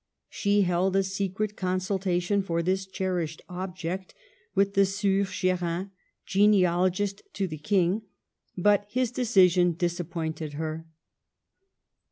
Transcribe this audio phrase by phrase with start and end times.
[0.29, 4.15] She held a secret consultation for this cherished object
[4.55, 5.91] with the Sieur Ch£rin,
[6.25, 8.01] genealogist to the King;
[8.57, 10.87] but his decision disappointed her.